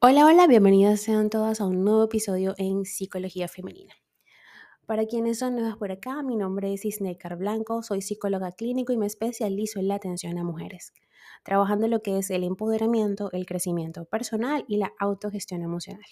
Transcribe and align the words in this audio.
Hola, 0.00 0.26
hola, 0.26 0.46
bienvenidas 0.46 1.00
sean 1.00 1.28
todas 1.28 1.60
a 1.60 1.66
un 1.66 1.82
nuevo 1.82 2.04
episodio 2.04 2.54
en 2.56 2.84
Psicología 2.84 3.48
Femenina. 3.48 3.94
Para 4.86 5.06
quienes 5.06 5.40
son 5.40 5.56
nuevas 5.56 5.76
por 5.76 5.90
acá, 5.90 6.22
mi 6.22 6.36
nombre 6.36 6.72
es 6.72 6.84
Isnecar 6.84 7.36
Blanco, 7.36 7.82
soy 7.82 8.00
psicóloga 8.00 8.52
clínico 8.52 8.92
y 8.92 8.96
me 8.96 9.06
especializo 9.06 9.80
en 9.80 9.88
la 9.88 9.96
atención 9.96 10.38
a 10.38 10.44
mujeres, 10.44 10.92
trabajando 11.42 11.88
lo 11.88 12.00
que 12.00 12.16
es 12.16 12.30
el 12.30 12.44
empoderamiento, 12.44 13.32
el 13.32 13.44
crecimiento 13.44 14.04
personal 14.04 14.64
y 14.68 14.76
la 14.76 14.92
autogestión 15.00 15.62
emocional. 15.62 16.06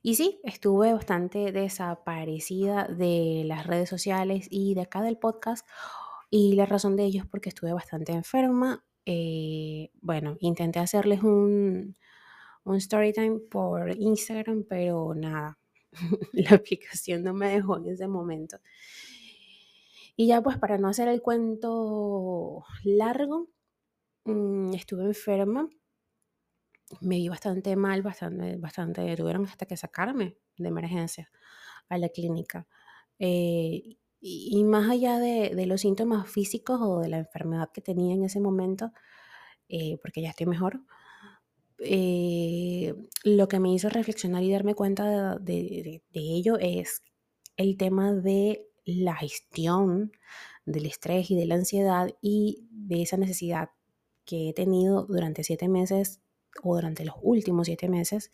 Y 0.00 0.14
sí, 0.14 0.40
estuve 0.42 0.94
bastante 0.94 1.52
desaparecida 1.52 2.86
de 2.86 3.42
las 3.44 3.66
redes 3.66 3.90
sociales 3.90 4.46
y 4.48 4.72
de 4.72 4.80
acá 4.80 5.02
del 5.02 5.18
podcast, 5.18 5.68
y 6.30 6.54
la 6.54 6.64
razón 6.64 6.96
de 6.96 7.04
ello 7.04 7.24
es 7.24 7.28
porque 7.28 7.50
estuve 7.50 7.74
bastante 7.74 8.12
enferma. 8.12 8.82
Eh, 9.04 9.90
bueno, 10.00 10.38
intenté 10.40 10.78
hacerles 10.78 11.22
un, 11.22 11.96
un 12.64 12.76
story 12.76 13.12
time 13.12 13.38
por 13.50 13.90
Instagram, 13.90 14.64
pero 14.68 15.14
nada, 15.14 15.58
la 16.32 16.50
aplicación 16.56 17.22
no 17.22 17.34
me 17.34 17.50
dejó 17.50 17.78
en 17.78 17.86
ese 17.88 18.08
momento. 18.08 18.58
Y 20.16 20.26
ya 20.26 20.42
pues 20.42 20.58
para 20.58 20.78
no 20.78 20.88
hacer 20.88 21.08
el 21.08 21.22
cuento 21.22 22.64
largo, 22.84 23.48
mm, 24.24 24.74
estuve 24.74 25.04
enferma, 25.04 25.68
me 27.00 27.16
vi 27.16 27.28
bastante 27.28 27.76
mal, 27.76 28.02
bastante, 28.02 28.56
bastante, 28.56 29.16
tuvieron 29.16 29.46
hasta 29.46 29.66
que 29.66 29.76
sacarme 29.76 30.36
de 30.56 30.68
emergencia 30.68 31.30
a 31.88 31.98
la 31.98 32.08
clínica. 32.08 32.66
Eh, 33.18 33.98
y, 34.20 34.64
más 34.64 34.90
allá 34.90 35.18
de, 35.18 35.66
los 35.66 35.80
síntomas 35.80 36.28
físicos 36.30 36.78
o 36.82 37.00
de 37.00 37.08
la 37.08 37.18
enfermedad 37.18 37.70
que 37.72 37.80
tenía 37.80 38.14
en 38.14 38.24
ese 38.24 38.40
momento, 38.40 38.92
eh, 39.68 39.98
porque 40.02 40.22
ya 40.22 40.30
estoy 40.30 40.46
mejor, 40.46 40.80
eh, 41.82 42.94
lo 43.24 43.48
que 43.48 43.58
me 43.58 43.72
hizo 43.72 43.88
reflexionar 43.88 44.42
y 44.42 44.52
darme 44.52 44.74
cuenta 44.74 45.38
de, 45.38 46.02
ello 46.12 46.58
es 46.58 47.02
el 47.56 47.76
tema 47.76 48.12
de 48.12 48.66
la 48.84 49.16
gestión 49.16 50.12
del 50.66 50.86
estrés 50.86 51.30
y 51.30 51.36
de 51.36 51.46
la 51.46 51.54
ansiedad 51.54 52.10
y 52.20 52.68
de 52.70 53.02
esa 53.02 53.16
necesidad 53.16 53.70
que 54.24 54.50
he 54.50 54.52
tenido 54.52 55.06
durante 55.06 55.42
siete 55.42 55.68
meses 55.68 56.20
o 56.62 56.74
durante 56.74 57.04
los 57.04 57.16
últimos 57.22 57.66
siete 57.66 57.88
meses 57.88 58.30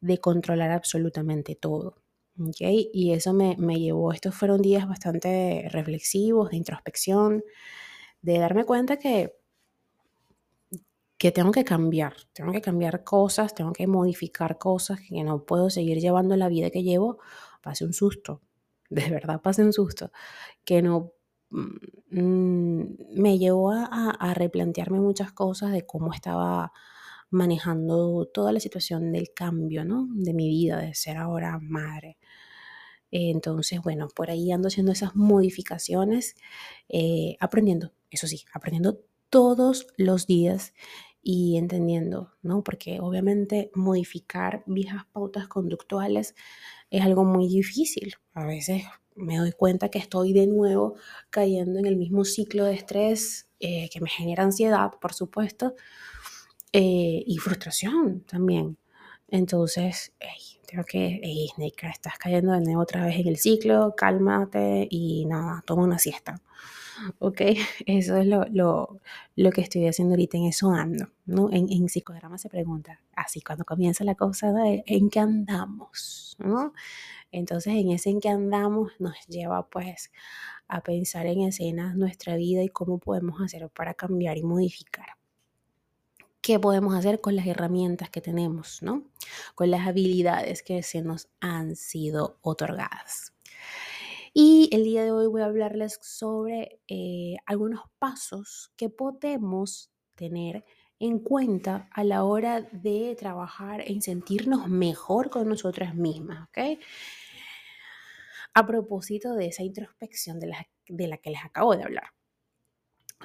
de 0.00 0.18
controlar 0.18 0.70
absolutamente 0.70 1.56
todo. 1.56 2.00
Y 2.58 3.12
eso 3.12 3.32
me, 3.32 3.56
me 3.58 3.78
llevó, 3.78 4.12
estos 4.12 4.34
fueron 4.34 4.60
días 4.60 4.88
bastante 4.88 5.68
reflexivos, 5.70 6.50
de 6.50 6.56
introspección, 6.56 7.44
de 8.22 8.38
darme 8.38 8.64
cuenta 8.64 8.98
que 8.98 9.36
que 11.18 11.32
tengo 11.32 11.52
que 11.52 11.64
cambiar, 11.64 12.14
tengo 12.32 12.52
que 12.52 12.60
cambiar 12.60 13.04
cosas, 13.04 13.54
tengo 13.54 13.72
que 13.72 13.86
modificar 13.86 14.58
cosas, 14.58 15.00
que 15.00 15.22
no 15.24 15.44
puedo 15.44 15.70
seguir 15.70 15.98
llevando 15.98 16.36
la 16.36 16.48
vida 16.48 16.70
que 16.70 16.82
llevo, 16.82 17.18
pase 17.62 17.84
un 17.84 17.92
susto, 17.92 18.42
de 18.90 19.08
verdad 19.10 19.40
pase 19.40 19.62
un 19.62 19.72
susto, 19.72 20.10
que 20.64 20.82
no 20.82 21.12
mm, 21.50 22.82
me 23.16 23.38
llevó 23.38 23.72
a, 23.72 24.34
replantearme 24.34 25.00
muchas 25.00 25.32
cosas 25.32 25.72
de 25.72 25.86
cómo 25.86 26.12
estaba 26.12 26.72
manejando 27.30 28.26
toda 28.32 28.52
la 28.52 28.60
situación 28.60 29.12
del 29.12 29.32
cambio, 29.34 29.84
¿no? 29.84 30.06
De 30.10 30.34
mi 30.34 30.48
vida, 30.48 30.78
de 30.78 30.94
ser 30.94 31.16
ahora 31.16 31.58
madre. 31.60 32.18
Entonces, 33.10 33.80
bueno, 33.82 34.08
por 34.08 34.30
ahí 34.30 34.50
ando 34.52 34.68
haciendo 34.68 34.92
esas 34.92 35.16
modificaciones, 35.16 36.36
eh, 36.88 37.36
aprendiendo, 37.40 37.92
eso 38.10 38.26
sí, 38.26 38.44
aprendiendo 38.52 39.00
todos 39.30 39.86
los 39.96 40.26
días 40.26 40.72
y 41.22 41.56
entendiendo, 41.56 42.32
¿no? 42.42 42.62
Porque 42.62 43.00
obviamente 43.00 43.70
modificar 43.74 44.62
viejas 44.66 45.04
pautas 45.12 45.48
conductuales 45.48 46.34
es 46.90 47.02
algo 47.02 47.24
muy 47.24 47.48
difícil. 47.48 48.14
A 48.34 48.44
veces 48.44 48.84
me 49.14 49.38
doy 49.38 49.52
cuenta 49.52 49.88
que 49.88 49.98
estoy 49.98 50.32
de 50.32 50.46
nuevo 50.46 50.94
cayendo 51.30 51.78
en 51.78 51.86
el 51.86 51.96
mismo 51.96 52.24
ciclo 52.24 52.64
de 52.64 52.74
estrés 52.74 53.48
eh, 53.60 53.88
que 53.90 54.00
me 54.00 54.10
genera 54.10 54.44
ansiedad, 54.44 54.92
por 55.00 55.14
supuesto, 55.14 55.74
eh, 56.72 57.22
y 57.26 57.38
frustración 57.38 58.20
también. 58.20 58.76
Entonces, 59.28 60.12
tengo 60.66 60.84
que, 60.84 61.20
hey, 61.22 61.48
Snake, 61.54 61.88
estás 61.88 62.18
cayendo 62.18 62.52
de 62.52 62.60
nuevo 62.60 62.82
otra 62.82 63.06
vez 63.06 63.16
en 63.18 63.28
el 63.28 63.36
ciclo, 63.36 63.94
cálmate 63.96 64.86
y 64.90 65.24
nada, 65.26 65.62
toma 65.66 65.84
una 65.84 65.98
siesta. 65.98 66.40
¿Ok? 67.18 67.40
Eso 67.86 68.16
es 68.16 68.26
lo, 68.26 68.44
lo, 68.50 69.00
lo, 69.36 69.50
que 69.50 69.60
estoy 69.60 69.86
haciendo 69.86 70.14
ahorita, 70.14 70.36
en 70.36 70.44
eso 70.44 70.70
ando, 70.70 71.08
¿no? 71.26 71.50
En, 71.52 71.70
en, 71.70 71.88
psicodrama 71.88 72.38
se 72.38 72.48
pregunta, 72.48 73.00
así 73.14 73.40
cuando 73.40 73.64
comienza 73.64 74.04
la 74.04 74.14
cosa 74.14 74.52
en 74.64 75.10
qué 75.10 75.20
andamos, 75.20 76.36
¿no? 76.38 76.72
Entonces 77.32 77.74
en 77.74 77.90
ese 77.90 78.10
en 78.10 78.20
qué 78.20 78.28
andamos 78.28 78.92
nos 78.98 79.14
lleva 79.26 79.68
pues 79.68 80.12
a 80.68 80.82
pensar 80.82 81.26
en 81.26 81.42
escenas 81.42 81.96
nuestra 81.96 82.36
vida 82.36 82.62
y 82.62 82.68
cómo 82.68 82.98
podemos 82.98 83.40
hacer 83.40 83.68
para 83.70 83.94
cambiar 83.94 84.38
y 84.38 84.42
modificar. 84.42 85.06
¿Qué 86.40 86.60
podemos 86.60 86.94
hacer 86.94 87.20
con 87.20 87.36
las 87.36 87.46
herramientas 87.46 88.10
que 88.10 88.20
tenemos, 88.20 88.82
¿no? 88.82 89.02
Con 89.54 89.70
las 89.70 89.86
habilidades 89.86 90.62
que 90.62 90.82
se 90.82 91.00
nos 91.00 91.28
han 91.40 91.74
sido 91.74 92.38
otorgadas. 92.42 93.32
Y 94.36 94.68
el 94.72 94.82
día 94.84 95.04
de 95.04 95.12
hoy 95.12 95.28
voy 95.28 95.42
a 95.42 95.46
hablarles 95.46 95.98
sobre 96.02 96.80
eh, 96.88 97.36
algunos 97.46 97.82
pasos 97.98 98.72
que 98.76 98.90
podemos 98.90 99.92
tener 100.16 100.64
en 100.98 101.20
cuenta 101.20 101.88
a 101.92 102.02
la 102.04 102.24
hora 102.24 102.62
de 102.62 103.14
trabajar 103.18 103.82
en 103.86 104.02
sentirnos 104.02 104.68
mejor 104.68 105.30
con 105.30 105.48
nosotras 105.48 105.94
mismas, 105.94 106.48
¿ok? 106.48 106.78
A 108.54 108.66
propósito 108.66 109.34
de 109.34 109.46
esa 109.46 109.62
introspección 109.62 110.40
de 110.40 110.46
la, 110.48 110.66
de 110.88 111.06
la 111.08 111.18
que 111.18 111.30
les 111.30 111.44
acabo 111.44 111.76
de 111.76 111.84
hablar. 111.84 112.08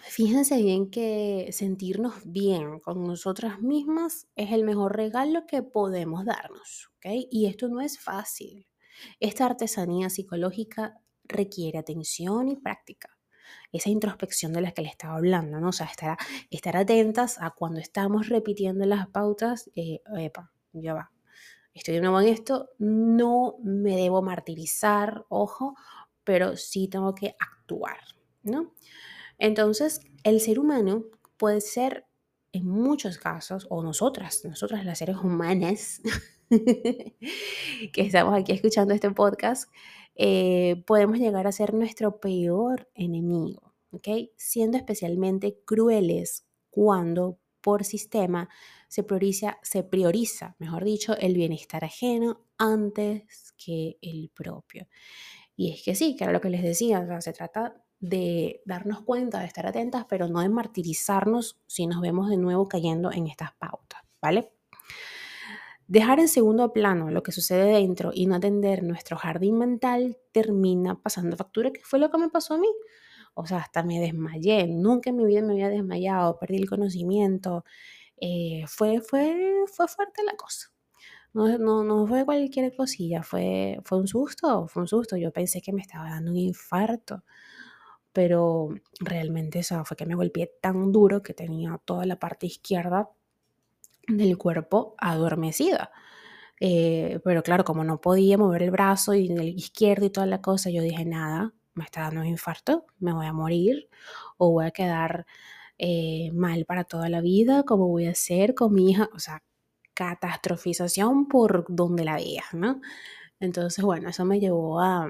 Fíjense 0.01 0.57
bien 0.61 0.89
que 0.91 1.49
sentirnos 1.51 2.15
bien 2.25 2.79
con 2.79 3.03
nosotras 3.03 3.61
mismas 3.61 4.27
es 4.35 4.51
el 4.51 4.63
mejor 4.63 4.95
regalo 4.95 5.45
que 5.45 5.61
podemos 5.63 6.25
darnos, 6.25 6.89
¿ok? 6.97 7.05
Y 7.31 7.45
esto 7.47 7.67
no 7.69 7.79
es 7.81 7.99
fácil. 7.99 8.67
Esta 9.19 9.45
artesanía 9.45 10.09
psicológica 10.09 10.99
requiere 11.23 11.77
atención 11.77 12.49
y 12.49 12.55
práctica. 12.55 13.17
Esa 13.71 13.89
introspección 13.89 14.53
de 14.53 14.61
la 14.61 14.71
que 14.71 14.81
le 14.81 14.89
estaba 14.89 15.15
hablando, 15.15 15.59
¿no? 15.59 15.69
O 15.69 15.71
sea, 15.71 15.87
estar, 15.87 16.17
estar 16.49 16.77
atentas 16.77 17.37
a 17.39 17.51
cuando 17.51 17.79
estamos 17.79 18.29
repitiendo 18.29 18.85
las 18.85 19.07
pautas, 19.07 19.69
eh, 19.75 20.01
epa, 20.17 20.51
ya 20.73 20.93
va, 20.93 21.11
estoy 21.73 21.95
de 21.95 22.01
nuevo 22.01 22.19
en 22.21 22.27
esto, 22.27 22.69
no 22.77 23.55
me 23.63 23.95
debo 23.95 24.21
martirizar, 24.21 25.25
ojo, 25.29 25.75
pero 26.23 26.57
sí 26.57 26.87
tengo 26.87 27.15
que 27.15 27.35
actuar, 27.39 27.97
¿no? 28.43 28.73
Entonces, 29.37 30.01
el 30.23 30.41
ser 30.41 30.59
humano 30.59 31.05
puede 31.37 31.61
ser 31.61 32.05
en 32.51 32.67
muchos 32.67 33.17
casos, 33.17 33.67
o 33.69 33.83
nosotras, 33.83 34.43
nosotras 34.43 34.85
las 34.85 34.97
seres 34.99 35.17
humanas, 35.17 36.01
que 37.93 38.01
estamos 38.01 38.37
aquí 38.37 38.51
escuchando 38.51 38.93
este 38.93 39.11
podcast, 39.11 39.71
eh, 40.15 40.83
podemos 40.87 41.19
llegar 41.19 41.47
a 41.47 41.51
ser 41.51 41.73
nuestro 41.73 42.19
peor 42.19 42.89
enemigo, 42.95 43.73
¿ok? 43.91 44.07
Siendo 44.35 44.77
especialmente 44.77 45.59
crueles 45.65 46.45
cuando 46.69 47.39
por 47.61 47.83
sistema 47.83 48.49
se 48.87 49.03
prioriza, 49.03 49.59
se 49.61 49.83
prioriza, 49.83 50.55
mejor 50.59 50.83
dicho, 50.83 51.15
el 51.17 51.35
bienestar 51.35 51.85
ajeno 51.85 52.41
antes 52.57 53.53
que 53.57 53.97
el 54.01 54.31
propio. 54.33 54.87
Y 55.55 55.71
es 55.73 55.83
que 55.83 55.93
sí, 55.93 56.15
que 56.15 56.23
era 56.23 56.33
lo 56.33 56.41
que 56.41 56.49
les 56.49 56.63
decía, 56.63 57.01
o 57.01 57.05
sea, 57.05 57.21
se 57.21 57.33
trata 57.33 57.83
de 57.99 58.61
darnos 58.65 59.01
cuenta, 59.01 59.39
de 59.39 59.45
estar 59.45 59.67
atentas, 59.67 60.05
pero 60.09 60.27
no 60.27 60.41
de 60.41 60.49
martirizarnos 60.49 61.59
si 61.67 61.85
nos 61.85 62.01
vemos 62.01 62.29
de 62.29 62.37
nuevo 62.37 62.67
cayendo 62.67 63.11
en 63.11 63.27
estas 63.27 63.51
pautas, 63.53 64.01
¿vale? 64.21 64.58
Dejar 65.89 66.19
en 66.19 66.27
segundo 66.27 66.71
plano 66.71 67.09
lo 67.09 67.23
que 67.23 67.31
sucede 67.31 67.73
dentro 67.73 68.11
y 68.13 68.27
no 68.27 68.35
atender 68.35 68.83
nuestro 68.83 69.17
jardín 69.17 69.57
mental 69.57 70.19
termina 70.31 71.01
pasando 71.01 71.35
factura, 71.35 71.71
que 71.71 71.81
fue 71.83 71.97
lo 71.97 72.11
que 72.11 72.19
me 72.19 72.29
pasó 72.29 72.53
a 72.53 72.59
mí. 72.59 72.67
O 73.33 73.47
sea, 73.47 73.57
hasta 73.57 73.81
me 73.81 73.99
desmayé, 73.99 74.67
nunca 74.67 75.09
en 75.09 75.17
mi 75.17 75.25
vida 75.25 75.41
me 75.41 75.53
había 75.53 75.69
desmayado, 75.69 76.37
perdí 76.37 76.57
el 76.57 76.69
conocimiento, 76.69 77.65
eh, 78.17 78.65
fue, 78.67 79.01
fue, 79.01 79.65
fue 79.73 79.87
fuerte 79.87 80.23
la 80.23 80.35
cosa. 80.35 80.67
No, 81.33 81.57
no, 81.57 81.83
no, 81.83 82.07
fue 82.07 82.25
cualquier 82.25 82.75
cosilla, 82.75 83.23
fue, 83.23 83.79
fue 83.85 83.97
un 83.99 84.07
susto, 84.07 84.67
fue 84.67 84.83
un 84.83 84.87
susto. 84.87 85.17
Yo 85.17 85.31
pensé 85.33 85.61
que 85.61 85.73
me 85.73 85.81
estaba 85.81 86.09
dando 86.09 86.31
un 86.31 86.37
infarto 86.37 87.23
pero 88.13 88.69
realmente 88.99 89.59
eso 89.59 89.83
fue 89.85 89.95
que 89.97 90.05
me 90.05 90.15
golpeé 90.15 90.51
tan 90.61 90.91
duro 90.91 91.21
que 91.23 91.33
tenía 91.33 91.79
toda 91.85 92.05
la 92.05 92.17
parte 92.19 92.47
izquierda 92.47 93.09
del 94.09 94.37
cuerpo 94.37 94.95
adormecida. 94.97 95.91
Eh, 96.59 97.19
pero 97.23 97.43
claro, 97.43 97.63
como 97.63 97.83
no 97.83 98.01
podía 98.01 98.37
mover 98.37 98.63
el 98.63 98.71
brazo 98.71 99.13
y 99.13 99.31
el 99.31 99.49
izquierdo 99.49 100.05
y 100.05 100.09
toda 100.09 100.27
la 100.27 100.41
cosa, 100.41 100.69
yo 100.69 100.81
dije, 100.81 101.05
nada, 101.05 101.53
me 101.73 101.85
está 101.85 102.01
dando 102.01 102.21
un 102.21 102.27
infarto, 102.27 102.85
me 102.99 103.13
voy 103.13 103.25
a 103.27 103.33
morir 103.33 103.89
o 104.37 104.51
voy 104.51 104.65
a 104.65 104.71
quedar 104.71 105.25
eh, 105.77 106.31
mal 106.33 106.65
para 106.65 106.83
toda 106.83 107.09
la 107.09 107.21
vida, 107.21 107.63
¿cómo 107.63 107.87
voy 107.87 108.07
a 108.07 108.11
hacer 108.11 108.55
con 108.55 108.73
mi 108.73 108.91
hija? 108.91 109.09
O 109.13 109.19
sea, 109.19 109.43
catastrofización 109.93 111.27
por 111.27 111.65
donde 111.69 112.03
la 112.05 112.15
veas, 112.15 112.53
¿no? 112.53 112.81
Entonces, 113.39 113.83
bueno, 113.85 114.09
eso 114.09 114.25
me 114.25 114.39
llevó 114.39 114.81
a 114.81 115.09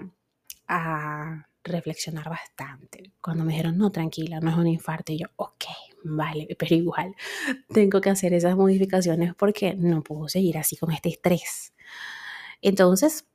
reflexionar 1.63 2.29
bastante. 2.29 3.11
Cuando 3.21 3.43
me 3.43 3.51
dijeron, 3.53 3.77
no, 3.77 3.91
tranquila, 3.91 4.39
no 4.39 4.49
es 4.49 4.57
un 4.57 4.67
infarto, 4.67 5.11
y 5.11 5.19
yo, 5.19 5.27
ok, 5.35 5.65
vale, 6.03 6.47
pero 6.57 6.75
igual 6.75 7.15
tengo 7.73 8.01
que 8.01 8.09
hacer 8.09 8.33
esas 8.33 8.55
modificaciones 8.55 9.35
porque 9.35 9.75
no 9.75 10.01
puedo 10.01 10.27
seguir 10.27 10.57
así 10.57 10.77
con 10.77 10.91
este 10.91 11.09
estrés. 11.09 11.73
Entonces, 12.61 13.25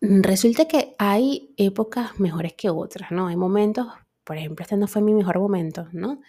resulta 0.00 0.66
que 0.66 0.94
hay 0.98 1.54
épocas 1.56 2.18
mejores 2.20 2.54
que 2.54 2.70
otras, 2.70 3.10
¿no? 3.10 3.28
Hay 3.28 3.36
momentos, 3.36 3.86
por 4.24 4.36
ejemplo, 4.36 4.62
este 4.62 4.76
no 4.76 4.86
fue 4.86 5.02
mi 5.02 5.14
mejor 5.14 5.38
momento, 5.38 5.88
¿no? 5.92 6.20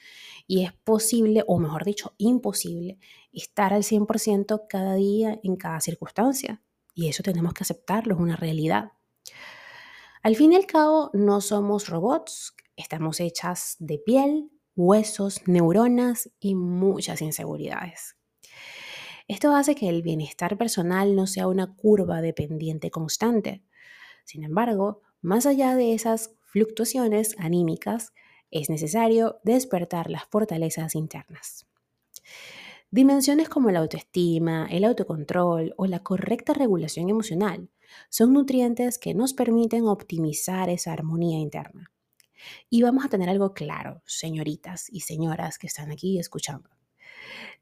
Y 0.48 0.64
es 0.64 0.74
posible, 0.74 1.44
o 1.48 1.60
mejor 1.60 1.84
dicho, 1.84 2.14
imposible, 2.18 3.00
estar 3.34 3.74
al 3.74 3.84
100% 3.84 4.68
cada 4.70 4.96
día 4.96 5.40
en 5.44 5.56
cada 5.56 5.82
circunstancia. 5.82 6.62
Y 6.94 7.10
eso 7.10 7.24
tenemos 7.24 7.54
que 7.54 7.64
aceptarlo, 7.64 8.16
es 8.16 8.22
una 8.22 8.36
realidad. 8.36 8.92
Al 10.26 10.36
fin 10.36 10.54
y 10.54 10.56
al 10.56 10.66
cabo, 10.66 11.12
no 11.14 11.40
somos 11.40 11.88
robots, 11.88 12.56
estamos 12.76 13.20
hechas 13.20 13.76
de 13.78 14.00
piel, 14.00 14.50
huesos, 14.76 15.48
neuronas 15.48 16.32
y 16.40 16.56
muchas 16.56 17.22
inseguridades. 17.22 18.18
Esto 19.28 19.54
hace 19.54 19.76
que 19.76 19.88
el 19.88 20.02
bienestar 20.02 20.58
personal 20.58 21.16
no 21.16 21.28
sea 21.28 21.48
una 21.48 21.76
curva 21.76 22.22
dependiente 22.22 22.90
constante. 22.90 23.64
Sin 24.24 24.44
embargo, 24.44 25.04
más 25.22 25.46
allá 25.46 25.76
de 25.76 25.94
esas 25.94 26.36
fluctuaciones 26.42 27.36
anímicas, 27.38 28.12
es 28.50 28.72
necesario 28.72 29.38
despertar 29.44 30.10
las 30.10 30.26
fortalezas 30.26 30.96
internas. 30.96 31.68
Dimensiones 32.90 33.48
como 33.48 33.70
la 33.70 33.78
autoestima, 33.78 34.66
el 34.72 34.86
autocontrol 34.86 35.76
o 35.78 35.86
la 35.86 36.00
correcta 36.00 36.54
regulación 36.54 37.12
emocional 37.12 37.70
son 38.10 38.34
nutrientes 38.34 38.98
que 38.98 39.14
nos 39.14 39.34
permiten 39.34 39.88
optimizar 39.88 40.70
esa 40.70 40.94
armonía 40.94 41.40
interna. 41.40 41.92
Y 42.70 42.82
vamos 42.82 43.06
a 43.06 43.10
tener 43.10 43.30
algo 43.30 43.54
claro, 43.54 44.02
señoritas 44.06 44.88
y 44.90 45.02
señoras 45.02 45.58
que 45.58 45.68
están 45.68 45.92
aquí 45.92 46.20
escuchando. 46.20 46.70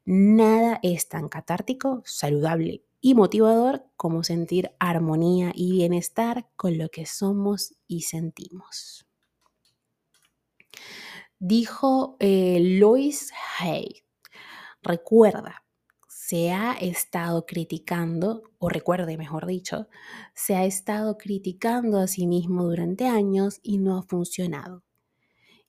Nada 0.04 0.80
es 0.82 1.08
tan 1.08 1.28
catártico, 1.28 2.02
saludable 2.04 2.84
y 3.00 3.14
motivador 3.14 3.84
como 3.96 4.22
sentir 4.22 4.72
armonía 4.78 5.52
y 5.54 5.72
bienestar 5.72 6.48
con 6.56 6.78
lo 6.78 6.88
que 6.90 7.06
somos 7.06 7.74
y 7.86 8.02
sentimos. 8.02 9.06
Dijo 11.38 12.16
eh, 12.20 12.58
Lois 12.60 13.32
Hay, 13.58 14.04
recuerda, 14.82 15.63
se 16.34 16.50
ha 16.50 16.72
estado 16.72 17.46
criticando, 17.46 18.42
o 18.58 18.68
recuerde 18.68 19.16
mejor 19.16 19.46
dicho, 19.46 19.86
se 20.34 20.56
ha 20.56 20.64
estado 20.64 21.16
criticando 21.16 22.00
a 22.00 22.08
sí 22.08 22.26
mismo 22.26 22.64
durante 22.64 23.06
años 23.06 23.60
y 23.62 23.78
no 23.78 23.96
ha 23.96 24.02
funcionado. 24.02 24.82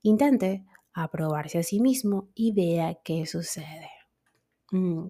Intente 0.01 0.65
aprobarse 0.91 1.59
a 1.59 1.63
sí 1.63 1.79
mismo 1.79 2.29
y 2.33 2.51
vea 2.51 2.97
qué 3.03 3.27
sucede. 3.27 3.91
Mm, 4.71 5.06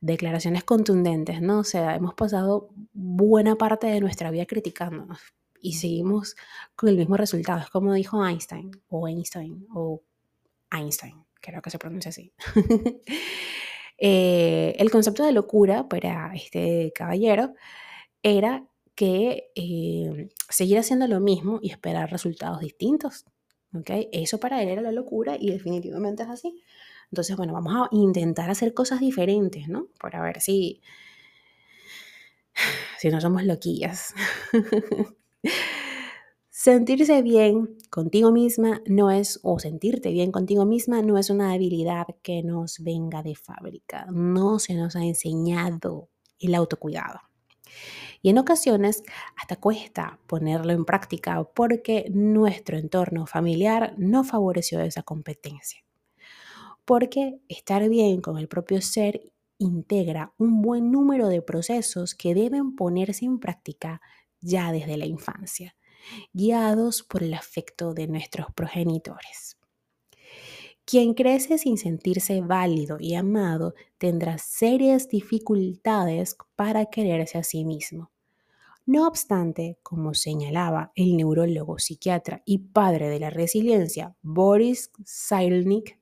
declaraciones 0.00 0.64
contundentes, 0.64 1.42
¿no? 1.42 1.58
O 1.58 1.64
sea, 1.64 1.94
hemos 1.94 2.14
pasado 2.14 2.70
buena 2.94 3.56
parte 3.56 3.88
de 3.88 4.00
nuestra 4.00 4.30
vida 4.30 4.46
criticándonos 4.46 5.18
y 5.60 5.74
seguimos 5.74 6.36
con 6.74 6.88
el 6.88 6.96
mismo 6.96 7.18
resultado. 7.18 7.60
Es 7.60 7.68
como 7.68 7.92
dijo 7.92 8.26
Einstein, 8.26 8.70
o 8.88 9.06
Einstein, 9.06 9.66
o 9.74 10.02
Einstein, 10.70 11.22
creo 11.34 11.60
que 11.60 11.68
se 11.68 11.78
pronuncia 11.78 12.08
así. 12.08 12.32
Eh, 13.98 14.74
el 14.78 14.90
concepto 14.90 15.24
de 15.24 15.32
locura 15.32 15.88
para 15.88 16.32
este 16.34 16.92
caballero 16.94 17.54
era 18.22 18.66
que 18.94 19.50
eh, 19.54 20.28
seguir 20.48 20.78
haciendo 20.78 21.06
lo 21.06 21.20
mismo 21.20 21.58
y 21.62 21.70
esperar 21.70 22.10
resultados 22.10 22.60
distintos. 22.60 23.24
¿okay? 23.74 24.08
Eso 24.12 24.40
para 24.40 24.62
él 24.62 24.68
era 24.68 24.82
la 24.82 24.92
locura 24.92 25.36
y 25.38 25.50
definitivamente 25.50 26.22
es 26.22 26.28
así. 26.28 26.62
Entonces, 27.10 27.36
bueno, 27.36 27.52
vamos 27.52 27.74
a 27.74 27.88
intentar 27.92 28.50
hacer 28.50 28.74
cosas 28.74 29.00
diferentes, 29.00 29.68
¿no? 29.68 29.88
Para 30.00 30.20
ver 30.22 30.40
si, 30.40 30.80
si 32.98 33.08
no 33.10 33.20
somos 33.20 33.44
loquillas. 33.44 34.14
Sentirse 36.66 37.22
bien 37.22 37.78
contigo 37.90 38.32
misma 38.32 38.82
no 38.86 39.12
es, 39.12 39.38
o 39.44 39.60
sentirte 39.60 40.10
bien 40.10 40.32
contigo 40.32 40.66
misma 40.66 41.00
no 41.00 41.16
es 41.16 41.30
una 41.30 41.52
habilidad 41.52 42.06
que 42.24 42.42
nos 42.42 42.80
venga 42.80 43.22
de 43.22 43.36
fábrica. 43.36 44.08
No 44.10 44.58
se 44.58 44.74
nos 44.74 44.96
ha 44.96 45.04
enseñado 45.04 46.08
el 46.40 46.56
autocuidado. 46.56 47.20
Y 48.20 48.30
en 48.30 48.38
ocasiones 48.38 49.04
hasta 49.36 49.54
cuesta 49.54 50.18
ponerlo 50.26 50.72
en 50.72 50.84
práctica 50.84 51.44
porque 51.54 52.10
nuestro 52.12 52.76
entorno 52.76 53.26
familiar 53.26 53.94
no 53.96 54.24
favoreció 54.24 54.80
esa 54.80 55.04
competencia. 55.04 55.84
Porque 56.84 57.38
estar 57.46 57.88
bien 57.88 58.20
con 58.20 58.38
el 58.38 58.48
propio 58.48 58.82
ser 58.82 59.30
integra 59.58 60.32
un 60.36 60.62
buen 60.62 60.90
número 60.90 61.28
de 61.28 61.42
procesos 61.42 62.16
que 62.16 62.34
deben 62.34 62.74
ponerse 62.74 63.24
en 63.24 63.38
práctica 63.38 64.00
ya 64.40 64.72
desde 64.72 64.96
la 64.96 65.06
infancia 65.06 65.76
guiados 66.32 67.02
por 67.02 67.22
el 67.22 67.34
afecto 67.34 67.94
de 67.94 68.06
nuestros 68.06 68.46
progenitores. 68.54 69.56
Quien 70.84 71.14
crece 71.14 71.58
sin 71.58 71.78
sentirse 71.78 72.40
válido 72.40 72.98
y 73.00 73.14
amado 73.14 73.74
tendrá 73.98 74.38
serias 74.38 75.08
dificultades 75.08 76.36
para 76.54 76.86
quererse 76.86 77.38
a 77.38 77.42
sí 77.42 77.64
mismo. 77.64 78.12
No 78.84 79.08
obstante, 79.08 79.80
como 79.82 80.14
señalaba 80.14 80.92
el 80.94 81.16
neurólogo, 81.16 81.80
psiquiatra 81.80 82.42
y 82.44 82.58
padre 82.58 83.08
de 83.08 83.18
la 83.18 83.30
resiliencia 83.30 84.14
Boris 84.22 84.92
Cyrulnik, 85.04 85.98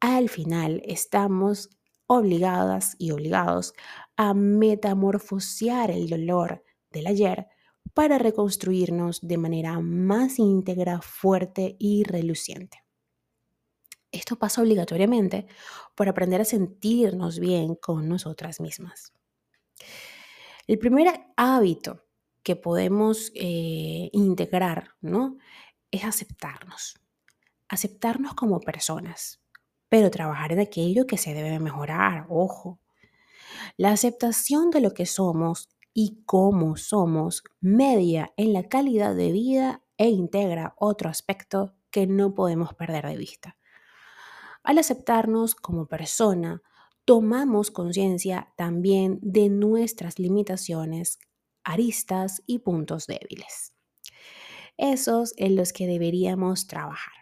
al 0.00 0.28
final 0.28 0.82
estamos 0.84 1.70
obligadas 2.08 2.96
y 2.98 3.12
obligados 3.12 3.74
a 4.16 4.34
metamorfosear 4.34 5.92
el 5.92 6.08
dolor 6.08 6.64
del 6.90 7.06
ayer 7.06 7.46
para 7.94 8.18
reconstruirnos 8.18 9.20
de 9.22 9.38
manera 9.38 9.80
más 9.80 10.38
íntegra, 10.38 11.00
fuerte 11.00 11.76
y 11.78 12.02
reluciente. 12.02 12.84
Esto 14.10 14.36
pasa 14.36 14.62
obligatoriamente 14.62 15.46
por 15.94 16.08
aprender 16.08 16.40
a 16.40 16.44
sentirnos 16.44 17.38
bien 17.38 17.74
con 17.76 18.08
nosotras 18.08 18.60
mismas. 18.60 19.12
El 20.66 20.78
primer 20.78 21.08
hábito 21.36 22.04
que 22.42 22.56
podemos 22.56 23.32
eh, 23.34 24.10
integrar 24.12 24.90
¿no? 25.00 25.38
es 25.90 26.04
aceptarnos. 26.04 27.00
Aceptarnos 27.68 28.34
como 28.34 28.60
personas, 28.60 29.40
pero 29.88 30.10
trabajar 30.10 30.52
en 30.52 30.60
aquello 30.60 31.06
que 31.06 31.18
se 31.18 31.34
debe 31.34 31.58
mejorar, 31.58 32.26
ojo. 32.28 32.78
La 33.76 33.90
aceptación 33.90 34.70
de 34.70 34.80
lo 34.80 34.92
que 34.92 35.06
somos 35.06 35.68
y 35.94 36.24
cómo 36.26 36.76
somos 36.76 37.44
media 37.60 38.34
en 38.36 38.52
la 38.52 38.68
calidad 38.68 39.14
de 39.14 39.30
vida 39.32 39.82
e 39.96 40.08
integra 40.08 40.74
otro 40.76 41.08
aspecto 41.08 41.76
que 41.90 42.08
no 42.08 42.34
podemos 42.34 42.74
perder 42.74 43.06
de 43.06 43.16
vista. 43.16 43.56
Al 44.64 44.78
aceptarnos 44.78 45.54
como 45.54 45.86
persona, 45.86 46.62
tomamos 47.04 47.70
conciencia 47.70 48.52
también 48.56 49.20
de 49.22 49.48
nuestras 49.48 50.18
limitaciones, 50.18 51.20
aristas 51.62 52.42
y 52.46 52.58
puntos 52.58 53.06
débiles. 53.06 53.74
Esos 54.76 55.34
en 55.36 55.54
los 55.54 55.72
que 55.72 55.86
deberíamos 55.86 56.66
trabajar. 56.66 57.12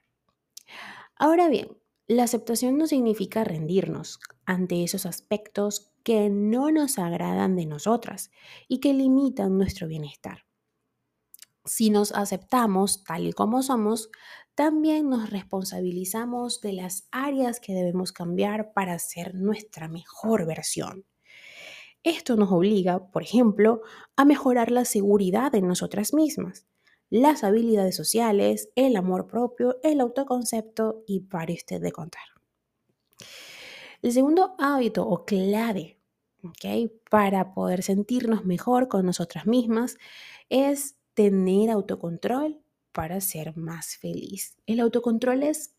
Ahora 1.16 1.48
bien, 1.48 1.76
la 2.06 2.24
aceptación 2.24 2.78
no 2.78 2.86
significa 2.86 3.44
rendirnos 3.44 4.18
ante 4.46 4.82
esos 4.82 5.04
aspectos 5.04 5.91
que 6.02 6.30
no 6.30 6.70
nos 6.70 6.98
agradan 6.98 7.56
de 7.56 7.66
nosotras 7.66 8.30
y 8.68 8.80
que 8.80 8.94
limitan 8.94 9.58
nuestro 9.58 9.86
bienestar. 9.86 10.44
Si 11.64 11.90
nos 11.90 12.12
aceptamos 12.12 13.04
tal 13.04 13.26
y 13.26 13.32
como 13.32 13.62
somos, 13.62 14.10
también 14.54 15.08
nos 15.08 15.30
responsabilizamos 15.30 16.60
de 16.60 16.72
las 16.72 17.06
áreas 17.10 17.60
que 17.60 17.72
debemos 17.72 18.12
cambiar 18.12 18.72
para 18.72 18.98
ser 18.98 19.34
nuestra 19.34 19.88
mejor 19.88 20.44
versión. 20.46 21.06
Esto 22.02 22.36
nos 22.36 22.50
obliga, 22.50 23.10
por 23.12 23.22
ejemplo, 23.22 23.82
a 24.16 24.24
mejorar 24.24 24.72
la 24.72 24.84
seguridad 24.84 25.54
en 25.54 25.68
nosotras 25.68 26.12
mismas, 26.12 26.66
las 27.10 27.44
habilidades 27.44 27.94
sociales, 27.94 28.70
el 28.74 28.96
amor 28.96 29.28
propio, 29.28 29.76
el 29.84 30.00
autoconcepto 30.00 31.04
y 31.06 31.20
para 31.20 31.52
usted 31.52 31.80
de 31.80 31.92
contar. 31.92 32.31
El 34.02 34.10
segundo 34.10 34.56
hábito 34.58 35.06
o 35.06 35.24
clave 35.24 36.00
para 37.08 37.54
poder 37.54 37.84
sentirnos 37.84 38.44
mejor 38.44 38.88
con 38.88 39.06
nosotras 39.06 39.46
mismas 39.46 39.96
es 40.48 40.96
tener 41.14 41.70
autocontrol 41.70 42.60
para 42.90 43.20
ser 43.20 43.56
más 43.56 43.96
feliz. 43.96 44.56
El 44.66 44.80
autocontrol 44.80 45.44
es 45.44 45.76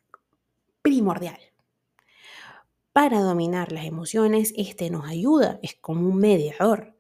primordial. 0.81 1.39
Para 2.93 3.19
dominar 3.19 3.73
las 3.73 3.85
emociones, 3.85 4.53
este 4.55 4.89
nos 4.89 5.05
ayuda, 5.05 5.59
es 5.61 5.75
como 5.81 6.07
un 6.07 6.17
mediador 6.17 6.95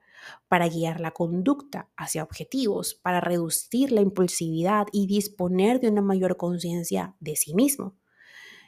para 0.49 0.67
guiar 0.67 0.99
la 0.99 1.11
conducta 1.11 1.89
hacia 1.95 2.23
objetivos, 2.23 2.95
para 2.95 3.21
reducir 3.21 3.93
la 3.93 4.01
impulsividad 4.01 4.87
y 4.91 5.07
disponer 5.07 5.79
de 5.79 5.89
una 5.89 6.01
mayor 6.01 6.35
conciencia 6.35 7.15
de 7.21 7.37
sí 7.37 7.53
mismo. 7.53 7.95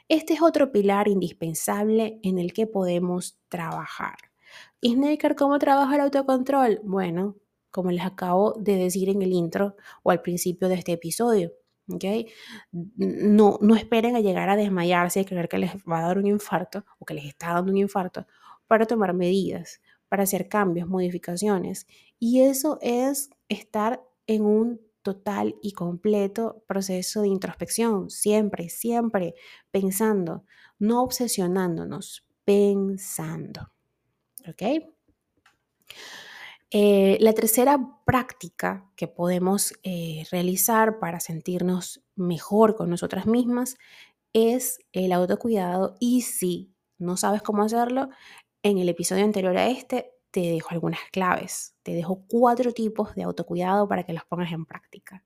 Este 0.07 0.33
es 0.33 0.41
otro 0.41 0.71
pilar 0.71 1.07
indispensable 1.07 2.19
en 2.21 2.37
el 2.37 2.53
que 2.53 2.67
podemos 2.67 3.39
trabajar. 3.49 4.17
¿Y 4.79 4.93
Snaker 4.93 5.35
cómo 5.35 5.57
trabaja 5.57 5.95
el 5.95 6.01
autocontrol? 6.01 6.79
Bueno, 6.83 7.35
como 7.71 7.91
les 7.91 8.05
acabo 8.05 8.53
de 8.53 8.77
decir 8.77 9.09
en 9.09 9.21
el 9.21 9.33
intro 9.33 9.75
o 10.03 10.11
al 10.11 10.21
principio 10.21 10.69
de 10.69 10.75
este 10.75 10.93
episodio. 10.93 11.53
¿okay? 11.91 12.27
No, 12.71 13.57
no 13.61 13.75
esperen 13.75 14.15
a 14.15 14.19
llegar 14.19 14.49
a 14.49 14.55
desmayarse 14.55 15.21
y 15.21 15.25
creer 15.25 15.49
que 15.49 15.57
les 15.57 15.75
va 15.77 15.99
a 15.99 16.07
dar 16.07 16.17
un 16.17 16.27
infarto 16.27 16.85
o 16.99 17.05
que 17.05 17.15
les 17.15 17.25
está 17.25 17.53
dando 17.53 17.71
un 17.71 17.77
infarto 17.77 18.27
para 18.67 18.85
tomar 18.85 19.13
medidas, 19.13 19.81
para 20.07 20.23
hacer 20.23 20.47
cambios, 20.47 20.87
modificaciones. 20.87 21.87
Y 22.19 22.41
eso 22.41 22.77
es 22.81 23.29
estar 23.49 24.03
en 24.27 24.43
un 24.43 24.81
total 25.05 25.55
y 25.61 25.73
completo 25.73 26.63
proceso 26.67 27.21
de 27.21 27.27
introspección, 27.27 28.09
siempre, 28.09 28.69
siempre 28.69 29.35
pensando, 29.69 30.43
no 30.79 31.03
obsesionándonos, 31.03 32.25
pensando. 32.43 33.71
¿Ok? 34.49 34.63
Eh, 36.71 37.17
la 37.21 37.33
tercera 37.33 38.01
práctica 38.05 38.89
que 38.95 39.07
podemos 39.07 39.73
eh, 39.83 40.25
realizar 40.31 40.97
para 40.99 41.19
sentirnos 41.19 42.03
mejor 42.15 42.75
con 42.75 42.89
nosotras 42.89 43.27
mismas 43.27 43.77
es 44.33 44.79
el 44.91 45.13
autocuidado 45.13 45.95
y 45.99 46.21
si 46.21 46.73
no 46.97 47.15
sabes 47.15 47.43
cómo 47.43 47.61
hacerlo, 47.61 48.09
en 48.63 48.79
el 48.79 48.89
episodio 48.89 49.23
anterior 49.23 49.55
a 49.55 49.67
este 49.67 50.14
te 50.35 50.41
dejo 50.41 50.71
algunas 50.71 50.99
claves, 51.13 51.77
te 51.81 51.93
dejo 51.93 52.25
cuatro 52.27 52.73
tipos 52.73 53.15
de 53.15 53.23
autocuidado 53.23 53.87
para 53.87 54.03
que 54.03 54.11
los 54.11 54.25
pongas 54.25 54.51
en 54.51 54.65
práctica. 54.65 55.23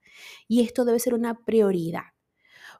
Y 0.47 0.61
esto 0.61 0.85
debe 0.85 0.99
ser 0.99 1.15
una 1.15 1.33
prioridad. 1.45 2.13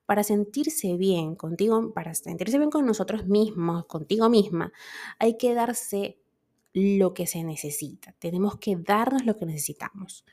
Para 0.06 0.22
sentirse 0.22 0.96
bien 0.96 1.36
contigo, 1.36 1.92
para 1.92 2.14
sentirse 2.14 2.60
bien 2.60 2.70
con 2.70 2.86
nosotros 2.86 3.26
mismos, 3.26 3.88
contigo 3.88 4.30
misma, 4.30 4.72
hay 5.18 5.40
que 5.40 5.56
darse 5.56 6.22
lo 6.74 7.14
que 7.14 7.28
se 7.28 7.44
necesita. 7.44 8.16
Tenemos 8.20 8.58
que 8.58 8.76
darnos 8.76 9.26
lo 9.26 9.36
que 9.36 9.46
necesitamos. 9.46 10.26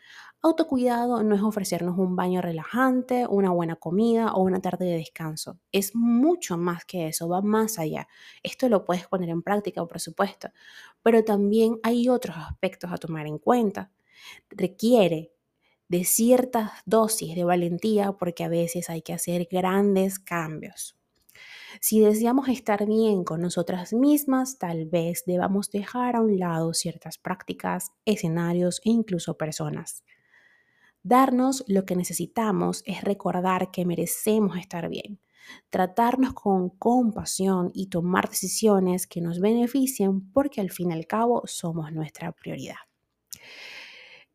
Autocuidado 0.43 1.23
no 1.23 1.35
es 1.35 1.43
ofrecernos 1.43 1.99
un 1.99 2.15
baño 2.15 2.41
relajante, 2.43 3.27
una 3.27 3.51
buena 3.51 3.77
comida 3.77 4.33
o 4.35 4.43
una 4.43 4.61
tarde 4.61 4.85
de 4.85 4.99
descanso. 4.99 5.59
Es 5.73 5.95
mucho 5.95 6.59
más 6.59 6.85
que 6.85 7.09
eso, 7.09 7.29
va 7.29 7.41
más 7.41 7.79
allá. 7.79 8.07
Esto 8.43 8.69
lo 8.69 8.85
puedes 8.85 9.07
poner 9.09 9.31
en 9.31 9.43
práctica, 9.43 9.85
por 9.85 9.99
supuesto, 9.99 10.51
pero 11.03 11.25
también 11.25 11.79
hay 11.83 12.09
otros 12.09 12.37
aspectos 12.37 12.93
a 12.93 12.99
tomar 12.99 13.27
en 13.27 13.39
cuenta. 13.39 13.91
Requiere 14.51 15.33
de 15.89 16.05
ciertas 16.05 16.73
dosis 16.85 17.35
de 17.35 17.45
valentía 17.45 18.13
porque 18.13 18.45
a 18.45 18.49
veces 18.49 18.91
hay 18.91 19.03
que 19.03 19.13
hacer 19.13 19.49
grandes 19.51 20.19
cambios. 20.19 20.97
Si 21.81 22.01
deseamos 22.01 22.49
estar 22.49 22.87
bien 22.87 23.25
con 23.25 23.41
nosotras 23.41 23.93
mismas, 23.93 24.59
tal 24.59 24.87
vez 24.87 25.25
debamos 25.27 25.71
dejar 25.71 26.17
a 26.17 26.21
un 26.21 26.39
lado 26.39 26.75
ciertas 26.75 27.19
prácticas, 27.19 27.93
escenarios 28.05 28.81
e 28.85 28.91
incluso 28.91 29.37
personas. 29.37 30.03
Darnos 31.03 31.65
lo 31.69 31.85
que 31.85 31.97
necesitamos 31.97 32.83
es 32.85 33.03
recordar 33.03 33.71
que 33.71 33.87
merecemos 33.87 34.57
estar 34.59 34.89
bien, 34.89 35.21
tratarnos 35.71 36.35
con 36.35 36.71
compasión 36.71 37.71
y 37.75 37.89
tomar 37.89 38.29
decisiones 38.29 39.07
que 39.07 39.21
nos 39.21 39.39
beneficien 39.39 40.33
porque 40.33 40.61
al 40.61 40.71
fin 40.71 40.91
y 40.91 40.95
al 40.95 41.07
cabo 41.07 41.43
somos 41.47 41.93
nuestra 41.93 42.33
prioridad. 42.33 42.77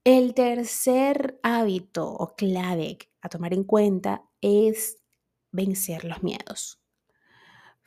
El 0.03 0.33
tercer 0.33 1.39
hábito 1.43 2.09
o 2.11 2.35
clave 2.35 2.97
a 3.21 3.29
tomar 3.29 3.53
en 3.53 3.63
cuenta 3.63 4.23
es 4.41 4.97
vencer 5.51 6.05
los 6.05 6.23
miedos. 6.23 6.80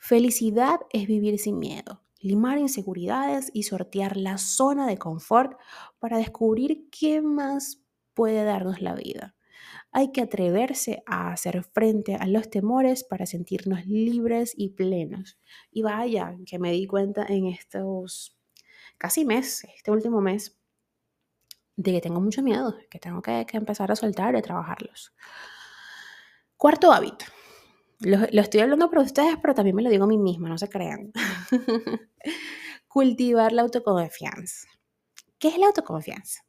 Felicidad 0.07 0.81
es 0.91 1.07
vivir 1.07 1.39
sin 1.39 1.57
miedo, 1.57 2.03
limar 2.19 2.59
inseguridades 2.59 3.49
y 3.53 3.63
sortear 3.63 4.17
la 4.17 4.37
zona 4.37 4.85
de 4.85 4.99
confort 4.99 5.59
para 5.97 6.19
descubrir 6.19 6.91
qué 6.91 7.23
más 7.23 7.81
puede 8.13 8.43
darnos 8.43 8.83
la 8.83 8.93
vida. 8.93 9.35
Hay 9.91 10.11
que 10.11 10.21
atreverse 10.21 11.01
a 11.07 11.31
hacer 11.31 11.63
frente 11.63 12.13
a 12.17 12.27
los 12.27 12.51
temores 12.51 13.03
para 13.03 13.25
sentirnos 13.25 13.87
libres 13.87 14.53
y 14.55 14.75
plenos. 14.75 15.39
Y 15.71 15.81
vaya, 15.81 16.37
que 16.45 16.59
me 16.59 16.71
di 16.71 16.85
cuenta 16.85 17.25
en 17.27 17.47
estos 17.47 18.37
casi 18.99 19.25
meses, 19.25 19.67
este 19.75 19.89
último 19.89 20.21
mes, 20.21 20.55
de 21.77 21.93
que 21.93 22.01
tengo 22.01 22.21
mucho 22.21 22.43
miedo, 22.43 22.75
que 22.91 22.99
tengo 22.99 23.23
que, 23.23 23.47
que 23.47 23.57
empezar 23.57 23.91
a 23.91 23.95
soltar 23.95 24.35
y 24.35 24.37
a 24.37 24.43
trabajarlos. 24.43 25.15
Cuarto 26.57 26.91
hábito, 26.91 27.25
lo, 27.99 28.41
estoy 28.41 28.61
hablando 28.61 28.89
para 28.89 29.01
ustedes, 29.01 29.37
pero 29.41 29.53
también 29.53 29.75
me 29.75 29.83
lo 29.83 29.89
digo 29.89 30.03
a 30.05 30.07
mí 30.07 30.17
misma, 30.17 30.49
no 30.49 30.57
se 30.57 30.69
crean. 30.69 31.11
Cultivar 32.87 33.51
la 33.51 33.63
autoconfianza. 33.63 34.67
¿Qué 35.39 35.49
es 35.49 35.57
la 35.57 35.67
autoconfianza? 35.67 36.45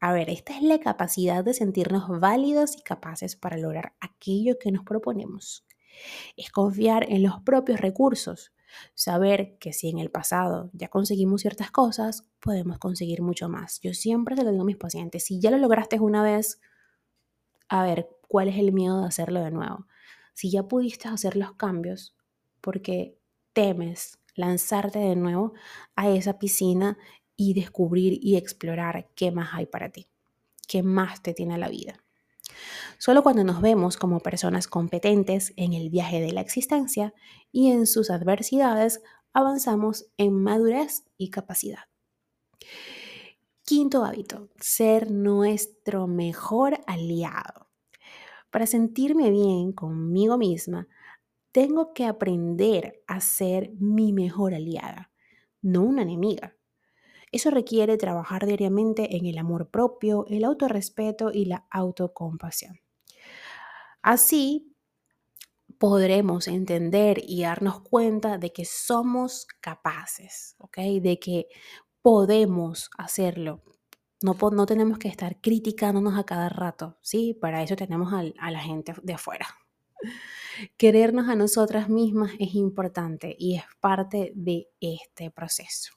A 0.00 0.12
ver, 0.12 0.30
esta 0.30 0.56
es 0.56 0.62
la 0.62 0.80
capacidad 0.80 1.44
de 1.44 1.52
sentirnos 1.52 2.08
válidos 2.20 2.76
y 2.76 2.82
capaces 2.82 3.36
para 3.36 3.58
lograr 3.58 3.94
aquello 4.00 4.58
que 4.58 4.72
nos 4.72 4.84
proponemos. 4.84 5.66
Es 6.36 6.50
confiar 6.50 7.06
en 7.10 7.22
los 7.22 7.40
propios 7.42 7.80
recursos, 7.80 8.52
saber 8.94 9.58
que 9.58 9.72
si 9.72 9.88
en 9.90 9.98
el 9.98 10.10
pasado 10.10 10.70
ya 10.72 10.88
conseguimos 10.88 11.42
ciertas 11.42 11.70
cosas, 11.70 12.24
podemos 12.40 12.78
conseguir 12.78 13.20
mucho 13.20 13.48
más. 13.48 13.80
Yo 13.82 13.92
siempre 13.92 14.36
se 14.36 14.44
lo 14.44 14.52
digo 14.52 14.62
a 14.62 14.66
mis 14.66 14.76
pacientes, 14.76 15.24
si 15.24 15.40
ya 15.40 15.50
lo 15.50 15.58
lograste 15.58 16.00
una 16.00 16.22
vez, 16.22 16.60
a 17.68 17.84
ver, 17.84 18.08
¿cuál 18.26 18.48
es 18.48 18.58
el 18.58 18.72
miedo 18.72 19.00
de 19.00 19.06
hacerlo 19.06 19.42
de 19.42 19.50
nuevo? 19.50 19.86
Si 20.34 20.50
ya 20.50 20.64
pudiste 20.64 21.08
hacer 21.08 21.36
los 21.36 21.54
cambios, 21.54 22.16
porque 22.60 23.18
temes 23.52 24.18
lanzarte 24.34 24.98
de 24.98 25.16
nuevo 25.16 25.54
a 25.96 26.08
esa 26.10 26.38
piscina 26.38 26.98
y 27.36 27.54
descubrir 27.54 28.18
y 28.22 28.36
explorar 28.36 29.08
qué 29.14 29.30
más 29.30 29.50
hay 29.52 29.66
para 29.66 29.90
ti, 29.90 30.08
qué 30.66 30.82
más 30.82 31.22
te 31.22 31.34
tiene 31.34 31.58
la 31.58 31.68
vida. 31.68 32.02
Solo 32.98 33.22
cuando 33.22 33.44
nos 33.44 33.60
vemos 33.60 33.96
como 33.96 34.20
personas 34.20 34.68
competentes 34.68 35.52
en 35.56 35.72
el 35.72 35.88
viaje 35.88 36.20
de 36.20 36.32
la 36.32 36.40
existencia 36.40 37.14
y 37.52 37.70
en 37.70 37.86
sus 37.86 38.10
adversidades, 38.10 39.00
avanzamos 39.32 40.06
en 40.16 40.34
madurez 40.34 41.04
y 41.16 41.30
capacidad. 41.30 41.84
Quinto 43.64 44.04
hábito, 44.04 44.48
ser 44.58 45.10
nuestro 45.10 46.06
mejor 46.06 46.80
aliado. 46.86 47.69
Para 48.50 48.66
sentirme 48.66 49.30
bien 49.30 49.72
conmigo 49.72 50.36
misma, 50.38 50.88
tengo 51.52 51.92
que 51.92 52.04
aprender 52.04 53.02
a 53.06 53.20
ser 53.20 53.72
mi 53.78 54.12
mejor 54.12 54.54
aliada, 54.54 55.10
no 55.62 55.82
una 55.82 56.02
enemiga. 56.02 56.56
Eso 57.32 57.50
requiere 57.50 57.96
trabajar 57.96 58.46
diariamente 58.46 59.16
en 59.16 59.26
el 59.26 59.38
amor 59.38 59.70
propio, 59.70 60.26
el 60.28 60.44
autorrespeto 60.44 61.30
y 61.32 61.44
la 61.44 61.66
autocompasión. 61.70 62.80
Así 64.02 64.74
podremos 65.78 66.48
entender 66.48 67.22
y 67.26 67.42
darnos 67.42 67.80
cuenta 67.80 68.38
de 68.38 68.52
que 68.52 68.64
somos 68.64 69.46
capaces. 69.60 70.56
De 70.76 71.18
que 71.18 71.46
podemos 72.02 72.90
hacerlo, 72.98 73.62
no, 74.22 74.36
no 74.50 74.66
tenemos 74.66 74.98
que 74.98 75.08
estar 75.08 75.40
criticándonos 75.40 76.18
a 76.18 76.24
cada 76.24 76.48
rato, 76.48 76.98
¿sí? 77.00 77.36
Para 77.40 77.62
eso 77.62 77.76
tenemos 77.76 78.12
a, 78.12 78.50
la 78.50 78.60
gente 78.60 78.94
de 79.02 79.14
afuera. 79.14 79.46
Querernos 80.76 81.28
a 81.28 81.36
nosotras 81.36 81.88
mismas 81.88 82.32
es 82.38 82.54
importante 82.54 83.34
y 83.38 83.56
es 83.56 83.64
parte 83.80 84.32
de 84.34 84.68
este 84.80 85.30
proceso. 85.30 85.92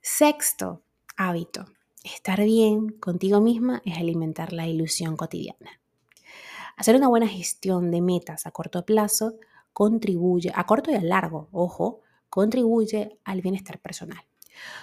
Sexto 0.00 0.82
hábito, 1.16 1.66
estar 2.02 2.42
bien 2.42 2.88
contigo 2.88 3.40
misma 3.40 3.82
es 3.84 3.98
alimentar 3.98 4.52
la 4.52 4.66
ilusión 4.66 5.16
cotidiana. 5.16 5.80
Hacer 6.76 6.96
una 6.96 7.08
buena 7.08 7.28
gestión 7.28 7.90
de 7.90 8.00
metas 8.00 8.46
a 8.46 8.50
corto 8.50 8.84
plazo 8.84 9.34
contribuye, 9.72 10.52
a 10.54 10.64
corto 10.64 10.90
y 10.90 10.94
a 10.94 11.02
largo, 11.02 11.48
ojo, 11.52 12.00
contribuye 12.30 13.18
al 13.24 13.40
bienestar 13.40 13.80
personal. 13.80 14.24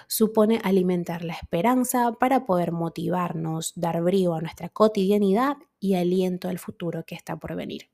Supone 0.06 0.60
alimentar 0.62 1.24
la 1.24 1.34
esperanza 1.34 2.12
para 2.12 2.44
poder 2.44 2.72
motivarnos, 2.72 3.72
dar 3.76 4.02
brío 4.02 4.34
a 4.34 4.40
nuestra 4.40 4.68
cotidianidad 4.68 5.56
y 5.80 5.94
aliento 5.94 6.48
al 6.48 6.58
futuro 6.58 7.04
que 7.04 7.14
está 7.14 7.36
por 7.36 7.56
venir. 7.56 7.90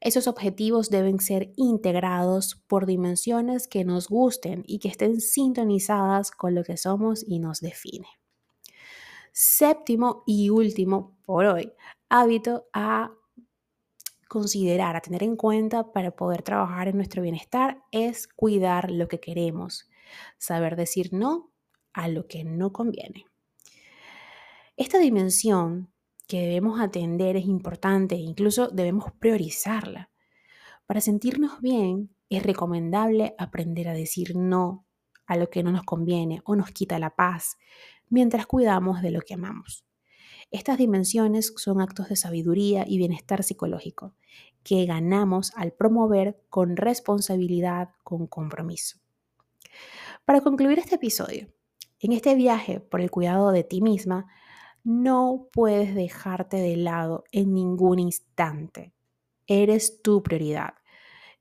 Esos 0.00 0.28
objetivos 0.28 0.90
deben 0.90 1.18
ser 1.18 1.52
integrados 1.56 2.54
por 2.68 2.86
dimensiones 2.86 3.66
que 3.66 3.84
nos 3.84 4.08
gusten 4.08 4.62
y 4.66 4.78
que 4.78 4.88
estén 4.88 5.20
sintonizadas 5.20 6.30
con 6.30 6.54
lo 6.54 6.62
que 6.62 6.76
somos 6.76 7.24
y 7.26 7.40
nos 7.40 7.60
define. 7.60 8.06
Séptimo 9.32 10.22
y 10.24 10.50
último 10.50 11.16
por 11.24 11.46
hoy, 11.46 11.72
hábito 12.08 12.68
a 12.72 13.12
considerar, 14.28 14.94
a 14.94 15.00
tener 15.00 15.22
en 15.24 15.36
cuenta 15.36 15.92
para 15.92 16.12
poder 16.12 16.42
trabajar 16.42 16.86
en 16.88 16.96
nuestro 16.96 17.22
bienestar 17.22 17.82
es 17.90 18.28
cuidar 18.28 18.90
lo 18.90 19.08
que 19.08 19.18
queremos, 19.18 19.88
saber 20.38 20.76
decir 20.76 21.12
no 21.12 21.50
a 21.92 22.08
lo 22.08 22.26
que 22.26 22.44
no 22.44 22.72
conviene. 22.72 23.26
Esta 24.76 24.98
dimensión 24.98 25.90
que 26.28 26.42
debemos 26.42 26.80
atender 26.80 27.36
es 27.36 27.46
importante 27.46 28.14
e 28.14 28.18
incluso 28.18 28.68
debemos 28.68 29.12
priorizarla. 29.18 30.10
Para 30.86 31.00
sentirnos 31.00 31.60
bien 31.60 32.10
es 32.30 32.42
recomendable 32.42 33.34
aprender 33.38 33.88
a 33.88 33.94
decir 33.94 34.36
no 34.36 34.84
a 35.26 35.36
lo 35.36 35.50
que 35.50 35.62
no 35.62 35.72
nos 35.72 35.84
conviene 35.84 36.42
o 36.44 36.54
nos 36.54 36.70
quita 36.70 36.98
la 36.98 37.16
paz 37.16 37.56
mientras 38.08 38.46
cuidamos 38.46 39.02
de 39.02 39.10
lo 39.10 39.20
que 39.20 39.34
amamos. 39.34 39.84
Estas 40.50 40.78
dimensiones 40.78 41.52
son 41.56 41.80
actos 41.80 42.08
de 42.08 42.16
sabiduría 42.16 42.84
y 42.86 42.96
bienestar 42.96 43.42
psicológico 43.42 44.14
que 44.62 44.86
ganamos 44.86 45.52
al 45.56 45.72
promover 45.72 46.40
con 46.48 46.76
responsabilidad, 46.76 47.90
con 48.04 48.26
compromiso. 48.26 48.98
Para 50.28 50.42
concluir 50.42 50.78
este 50.78 50.96
episodio, 50.96 51.48
en 52.00 52.12
este 52.12 52.34
viaje 52.34 52.80
por 52.80 53.00
el 53.00 53.10
cuidado 53.10 53.50
de 53.50 53.64
ti 53.64 53.80
misma, 53.80 54.26
no 54.84 55.48
puedes 55.54 55.94
dejarte 55.94 56.58
de 56.58 56.76
lado 56.76 57.24
en 57.32 57.54
ningún 57.54 57.98
instante. 57.98 58.92
Eres 59.46 60.02
tu 60.02 60.22
prioridad. 60.22 60.74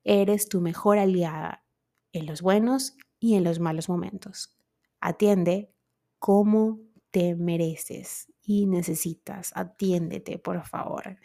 Eres 0.05 0.47
tu 0.47 0.61
mejor 0.61 0.99
aliada 0.99 1.65
en 2.13 2.27
los 2.27 2.41
buenos 2.41 2.95
y 3.19 3.35
en 3.35 3.43
los 3.43 3.59
malos 3.59 3.89
momentos. 3.89 4.55
Atiende 5.01 5.69
como 6.17 6.79
te 7.11 7.35
mereces 7.35 8.31
y 8.41 8.67
necesitas. 8.67 9.51
Atiéndete, 9.53 10.39
por 10.39 10.65
favor. 10.65 11.17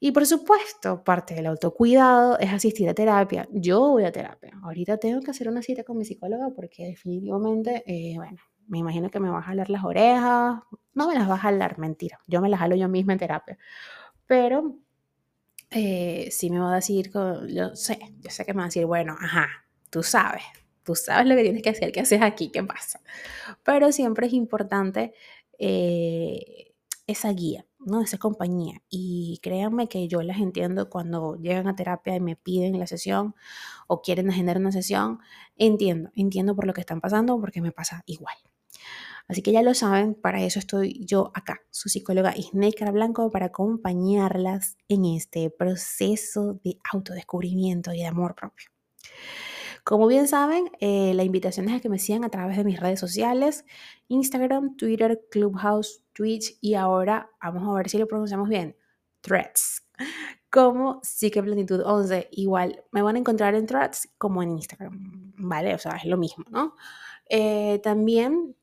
Y 0.00 0.12
por 0.12 0.26
supuesto, 0.26 1.02
parte 1.02 1.34
del 1.34 1.46
autocuidado 1.46 2.38
es 2.38 2.52
asistir 2.52 2.88
a 2.88 2.94
terapia. 2.94 3.48
Yo 3.52 3.80
voy 3.80 4.04
a 4.04 4.12
terapia. 4.12 4.52
Ahorita 4.62 4.96
tengo 4.98 5.20
que 5.20 5.30
hacer 5.30 5.48
una 5.48 5.62
cita 5.62 5.82
con 5.82 5.98
mi 5.98 6.04
psicóloga 6.04 6.50
porque 6.54 6.86
definitivamente, 6.86 7.82
eh, 7.86 8.14
bueno, 8.16 8.38
me 8.68 8.78
imagino 8.78 9.10
que 9.10 9.18
me 9.18 9.30
va 9.30 9.38
a 9.38 9.42
jalar 9.42 9.70
las 9.70 9.82
orejas. 9.84 10.60
No 10.94 11.08
me 11.08 11.14
las 11.14 11.28
va 11.28 11.34
a 11.34 11.38
jalar, 11.38 11.78
mentira. 11.78 12.20
Yo 12.28 12.40
me 12.40 12.48
las 12.48 12.60
jalo 12.60 12.76
yo 12.76 12.88
misma 12.88 13.14
en 13.14 13.18
terapia. 13.18 13.58
Pero 14.26 14.76
eh, 15.70 16.28
sí 16.30 16.50
me 16.50 16.58
va 16.58 16.72
a 16.72 16.76
decir, 16.76 17.10
yo 17.48 17.74
sé, 17.74 17.98
yo 18.20 18.30
sé 18.30 18.44
que 18.44 18.54
me 18.54 18.58
va 18.58 18.64
a 18.64 18.68
decir, 18.68 18.86
bueno, 18.86 19.16
ajá, 19.20 19.48
tú 19.90 20.02
sabes, 20.02 20.42
tú 20.82 20.94
sabes 20.94 21.26
lo 21.26 21.34
que 21.34 21.42
tienes 21.42 21.62
que 21.62 21.70
hacer, 21.70 21.92
qué 21.92 22.00
haces 22.00 22.22
aquí, 22.22 22.50
qué 22.50 22.62
pasa. 22.62 23.00
Pero 23.64 23.92
siempre 23.92 24.28
es 24.28 24.32
importante 24.32 25.12
eh, 25.58 26.74
esa 27.06 27.32
guía, 27.32 27.66
¿no? 27.88 28.00
Esa 28.02 28.18
compañía. 28.18 28.82
Y 28.88 29.40
créanme 29.42 29.88
que 29.88 30.06
yo 30.08 30.22
las 30.22 30.38
entiendo 30.38 30.88
cuando 30.88 31.36
llegan 31.36 31.68
a 31.68 31.76
terapia 31.76 32.14
y 32.16 32.20
me 32.20 32.36
piden 32.36 32.78
la 32.78 32.86
sesión 32.86 33.34
o 33.86 34.02
quieren 34.02 34.30
agendar 34.30 34.58
una 34.58 34.72
sesión. 34.72 35.18
Entiendo, 35.56 36.10
entiendo 36.14 36.54
por 36.54 36.66
lo 36.66 36.74
que 36.74 36.80
están 36.80 37.00
pasando 37.00 37.40
porque 37.40 37.60
me 37.60 37.72
pasa 37.72 38.02
igual. 38.06 38.36
Así 39.28 39.42
que 39.42 39.52
ya 39.52 39.62
lo 39.62 39.74
saben, 39.74 40.14
para 40.14 40.42
eso 40.42 40.58
estoy 40.58 41.04
yo 41.04 41.30
acá, 41.34 41.60
su 41.70 41.90
psicóloga 41.90 42.34
Isneikar 42.34 42.92
Blanco, 42.92 43.30
para 43.30 43.46
acompañarlas 43.46 44.78
en 44.88 45.04
este 45.04 45.50
proceso 45.50 46.58
de 46.64 46.78
autodescubrimiento 46.90 47.92
y 47.92 47.98
de 47.98 48.06
amor 48.06 48.34
propio. 48.34 48.70
Como 49.84 50.06
bien 50.06 50.28
saben, 50.28 50.70
eh, 50.80 51.12
la 51.14 51.24
invitación 51.24 51.68
es 51.68 51.76
a 51.76 51.80
que 51.80 51.88
me 51.88 51.98
sigan 51.98 52.24
a 52.24 52.30
través 52.30 52.56
de 52.56 52.64
mis 52.64 52.80
redes 52.80 53.00
sociales, 53.00 53.64
Instagram, 54.08 54.76
Twitter, 54.76 55.20
Clubhouse, 55.30 56.02
Twitch 56.18 56.58
y 56.60 56.74
ahora 56.74 57.30
vamos 57.40 57.68
a 57.68 57.76
ver 57.76 57.88
si 57.88 57.96
lo 57.96 58.08
pronunciamos 58.08 58.48
bien, 58.48 58.76
Threads, 59.20 59.88
como 60.50 60.98
Psiqueplenitud 61.04 61.80
11. 61.84 62.28
Igual 62.32 62.82
me 62.90 63.02
van 63.02 63.14
a 63.14 63.18
encontrar 63.20 63.54
en 63.54 63.66
Threads 63.66 64.08
como 64.18 64.42
en 64.42 64.50
Instagram, 64.50 65.32
¿vale? 65.36 65.74
O 65.74 65.78
sea, 65.78 65.92
es 65.92 66.06
lo 66.06 66.16
mismo, 66.16 66.44
¿no? 66.50 66.74
Eh, 67.30 67.78
también 67.84 68.56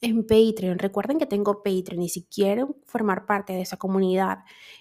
en 0.00 0.26
Patreon. 0.26 0.78
Recuerden 0.78 1.18
que 1.18 1.26
tengo 1.26 1.62
Patreon 1.62 2.02
y 2.02 2.08
si 2.08 2.24
quieren 2.24 2.74
formar 2.86 3.26
parte 3.26 3.52
de 3.52 3.60
esa 3.60 3.76
comunidad 3.76 4.38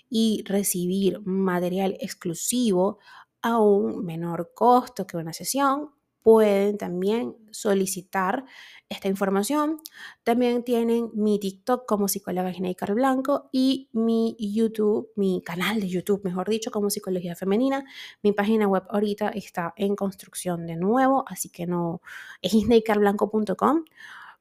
y 0.09 0.43
recibir 0.45 1.19
material 1.25 1.97
exclusivo 1.99 2.99
a 3.41 3.59
un 3.59 4.05
menor 4.05 4.53
costo 4.55 5.05
que 5.05 5.17
una 5.17 5.33
sesión, 5.33 5.91
pueden 6.21 6.77
también 6.77 7.35
solicitar 7.51 8.45
esta 8.89 9.07
información. 9.07 9.77
También 10.23 10.63
tienen 10.63 11.09
mi 11.13 11.39
TikTok 11.39 11.85
como 11.87 12.07
psicóloga 12.07 12.51
Gineikar 12.51 12.93
Blanco 12.93 13.49
y 13.51 13.89
mi 13.93 14.35
YouTube, 14.39 15.09
mi 15.15 15.41
canal 15.45 15.79
de 15.79 15.89
YouTube, 15.89 16.23
mejor 16.23 16.49
dicho, 16.49 16.71
como 16.71 16.89
psicología 16.89 17.35
femenina. 17.35 17.83
Mi 18.23 18.31
página 18.31 18.67
web 18.67 18.83
ahorita 18.89 19.29
está 19.29 19.73
en 19.77 19.95
construcción 19.95 20.65
de 20.67 20.75
nuevo, 20.75 21.23
así 21.27 21.49
que 21.49 21.67
no 21.67 22.01
es 22.41 22.51
gineikarblanco.com 22.51 23.85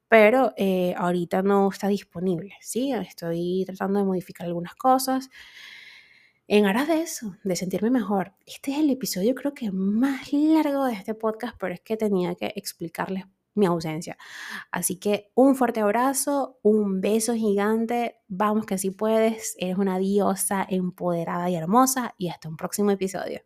pero 0.09 0.53
eh, 0.57 0.95
ahorita 0.97 1.43
no 1.43 1.69
está 1.69 1.87
disponible, 1.87 2.55
¿sí? 2.61 2.91
Estoy 2.93 3.63
tratando 3.67 3.99
de 3.99 4.05
modificar 4.05 4.47
algunas 4.47 4.73
cosas 4.73 5.29
en 6.49 6.65
aras 6.65 6.87
de 6.87 7.01
eso, 7.01 7.35
de 7.43 7.55
sentirme 7.55 7.91
mejor. 7.91 8.33
Este 8.43 8.71
es 8.71 8.79
el 8.79 8.89
episodio 8.89 9.35
creo 9.35 9.53
que 9.53 9.71
más 9.71 10.33
largo 10.33 10.85
de 10.85 10.93
este 10.93 11.13
podcast, 11.13 11.55
pero 11.59 11.75
es 11.75 11.81
que 11.81 11.95
tenía 11.95 12.33
que 12.33 12.51
explicarles 12.55 13.25
mi 13.53 13.67
ausencia. 13.67 14.17
Así 14.71 14.95
que 14.97 15.31
un 15.35 15.55
fuerte 15.55 15.81
abrazo, 15.81 16.57
un 16.63 17.01
beso 17.01 17.35
gigante, 17.35 18.17
vamos 18.27 18.65
que 18.65 18.79
si 18.79 18.89
puedes, 18.89 19.55
eres 19.59 19.77
una 19.77 19.99
diosa 19.99 20.65
empoderada 20.67 21.51
y 21.51 21.55
hermosa 21.55 22.15
y 22.17 22.29
hasta 22.29 22.49
un 22.49 22.57
próximo 22.57 22.89
episodio. 22.89 23.41